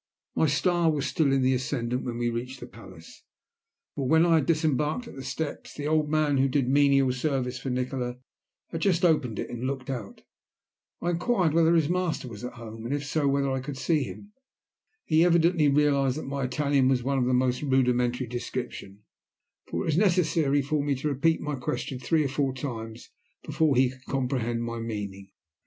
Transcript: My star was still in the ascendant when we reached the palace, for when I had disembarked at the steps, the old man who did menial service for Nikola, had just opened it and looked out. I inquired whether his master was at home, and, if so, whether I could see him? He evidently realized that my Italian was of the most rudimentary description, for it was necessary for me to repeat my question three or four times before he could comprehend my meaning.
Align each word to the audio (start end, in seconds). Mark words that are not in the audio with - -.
My 0.33 0.47
star 0.47 0.89
was 0.91 1.05
still 1.05 1.31
in 1.31 1.43
the 1.43 1.53
ascendant 1.53 2.03
when 2.05 2.17
we 2.17 2.31
reached 2.31 2.59
the 2.59 2.65
palace, 2.65 3.23
for 3.93 4.07
when 4.07 4.25
I 4.25 4.33
had 4.37 4.47
disembarked 4.47 5.07
at 5.07 5.15
the 5.15 5.21
steps, 5.23 5.75
the 5.75 5.85
old 5.85 6.09
man 6.09 6.39
who 6.39 6.47
did 6.47 6.67
menial 6.67 7.11
service 7.11 7.59
for 7.59 7.69
Nikola, 7.69 8.17
had 8.71 8.81
just 8.81 9.05
opened 9.05 9.37
it 9.37 9.51
and 9.51 9.65
looked 9.67 9.91
out. 9.91 10.23
I 11.03 11.11
inquired 11.11 11.53
whether 11.53 11.75
his 11.75 11.87
master 11.87 12.27
was 12.27 12.43
at 12.43 12.53
home, 12.53 12.83
and, 12.83 12.95
if 12.95 13.05
so, 13.05 13.27
whether 13.27 13.51
I 13.51 13.59
could 13.59 13.77
see 13.77 14.01
him? 14.01 14.33
He 15.05 15.23
evidently 15.23 15.67
realized 15.69 16.17
that 16.17 16.23
my 16.23 16.45
Italian 16.45 16.87
was 16.89 17.01
of 17.01 17.25
the 17.25 17.33
most 17.35 17.61
rudimentary 17.61 18.25
description, 18.25 19.03
for 19.67 19.83
it 19.83 19.85
was 19.85 19.97
necessary 19.99 20.63
for 20.63 20.83
me 20.83 20.95
to 20.95 21.09
repeat 21.09 21.41
my 21.41 21.53
question 21.53 21.99
three 21.99 22.25
or 22.25 22.27
four 22.27 22.55
times 22.55 23.11
before 23.45 23.75
he 23.75 23.91
could 23.91 24.05
comprehend 24.07 24.63
my 24.63 24.79
meaning. 24.79 25.29